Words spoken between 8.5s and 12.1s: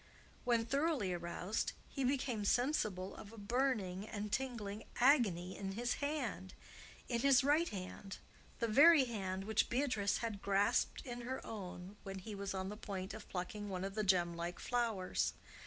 very hand which Beatrice had grasped in her own